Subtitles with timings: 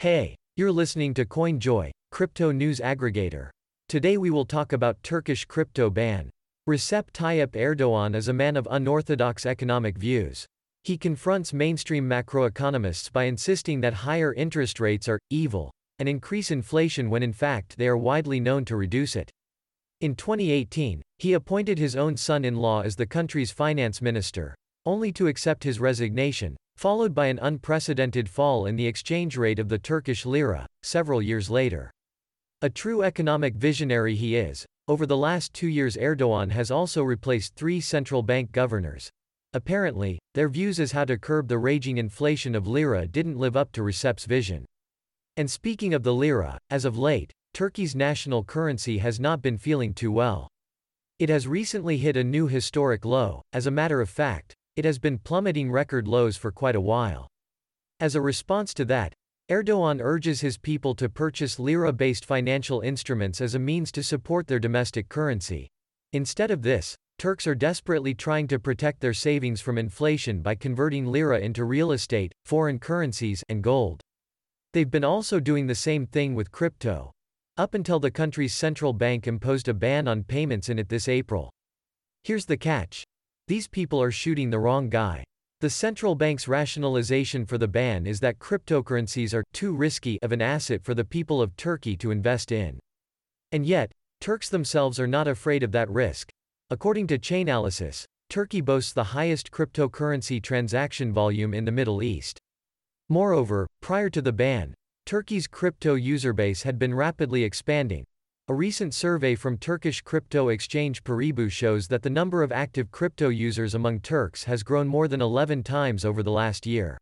[0.00, 3.50] Hey, you're listening to CoinJoy, crypto news aggregator.
[3.86, 6.30] Today we will talk about Turkish crypto ban.
[6.66, 10.46] Recep Tayyip Erdogan is a man of unorthodox economic views.
[10.84, 17.10] He confronts mainstream macroeconomists by insisting that higher interest rates are evil and increase inflation
[17.10, 19.30] when in fact they are widely known to reduce it.
[20.00, 24.54] In 2018, he appointed his own son-in-law as the country's finance minister,
[24.86, 29.68] only to accept his resignation, followed by an unprecedented fall in the exchange rate of
[29.68, 31.90] the Turkish lira, several years later.
[32.62, 37.54] A true economic visionary he is, over the last two years Erdogan has also replaced
[37.54, 39.10] three central bank governors.
[39.52, 43.72] Apparently, their views as how to curb the raging inflation of lira didn't live up
[43.72, 44.64] to Recep's vision.
[45.36, 49.92] And speaking of the lira, as of late, Turkey's national currency has not been feeling
[49.92, 50.48] too well.
[51.18, 54.98] It has recently hit a new historic low, as a matter of fact, it has
[54.98, 57.28] been plummeting record lows for quite a while.
[58.00, 59.12] As a response to that,
[59.50, 64.58] Erdogan urges his people to purchase lira-based financial instruments as a means to support their
[64.58, 65.68] domestic currency.
[66.14, 71.06] Instead of this, Turks are desperately trying to protect their savings from inflation by converting
[71.06, 74.00] lira into real estate, foreign currencies, and gold.
[74.72, 77.12] They've been also doing the same thing with crypto.
[77.58, 81.50] Up until the country's central bank imposed a ban on payments in it this April.
[82.24, 83.04] Here's the catch.
[83.50, 85.24] These people are shooting the wrong guy.
[85.58, 90.40] The central bank's rationalization for the ban is that cryptocurrencies are too risky of an
[90.40, 92.78] asset for the people of Turkey to invest in.
[93.50, 93.90] And yet,
[94.20, 96.30] Turks themselves are not afraid of that risk.
[96.70, 102.38] According to Chainalysis, Turkey boasts the highest cryptocurrency transaction volume in the Middle East.
[103.08, 104.74] Moreover, prior to the ban,
[105.06, 108.04] Turkey's crypto user base had been rapidly expanding,
[108.50, 113.28] a recent survey from Turkish crypto exchange Paribu shows that the number of active crypto
[113.28, 116.98] users among Turks has grown more than 11 times over the last year.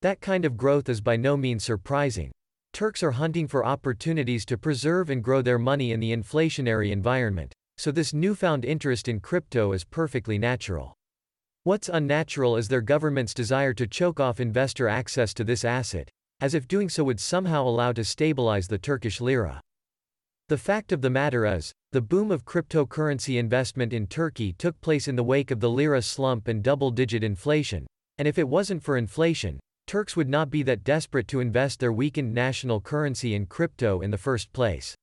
[0.00, 2.32] That kind of growth is by no means surprising.
[2.72, 7.52] Turks are hunting for opportunities to preserve and grow their money in the inflationary environment,
[7.76, 10.94] so this newfound interest in crypto is perfectly natural.
[11.62, 16.10] What's unnatural is their government's desire to choke off investor access to this asset,
[16.40, 19.60] as if doing so would somehow allow to stabilize the Turkish lira.
[20.52, 25.08] The fact of the matter is, the boom of cryptocurrency investment in Turkey took place
[25.08, 27.86] in the wake of the lira slump and double-digit inflation,
[28.18, 31.90] and if it wasn't for inflation, Turks would not be that desperate to invest their
[31.90, 34.94] weakened national currency in crypto in the first place.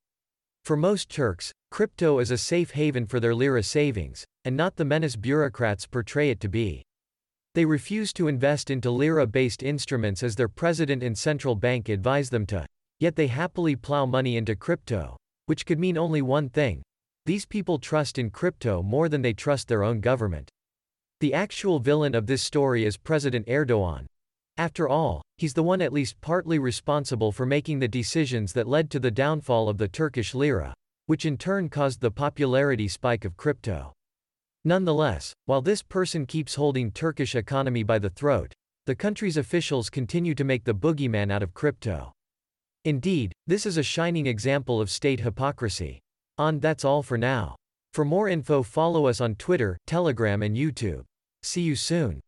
[0.66, 4.86] For most Turks, crypto is a safe haven for their lira savings, and not the
[4.86, 6.84] menace bureaucrats portray it to be.
[7.56, 12.46] They refuse to invest into lira-based instruments as their president and central bank advise them
[12.46, 12.68] to,
[13.00, 15.18] yet they happily plow money into crypto,
[15.50, 16.84] which could mean only one thing.
[17.26, 20.48] These people trust in crypto more than they trust their own government.
[21.22, 24.06] The actual villain of this story is President Erdogan.
[24.58, 28.92] After all, he's the one at least partly responsible for making the decisions that led
[28.92, 30.72] to the downfall of the Turkish lira,
[31.08, 33.92] which in turn caused the popularity spike of crypto.
[34.66, 38.54] Nonetheless, while this person keeps holding Turkish economy by the throat,
[38.86, 42.12] the country's officials continue to make the boogeyman out of crypto.
[42.86, 46.00] Indeed, this is a shining example of state hypocrisy.
[46.38, 47.56] On that's all for now.
[47.94, 51.04] For more info follow us on Twitter, Telegram and YouTube.
[51.44, 52.22] See you soon.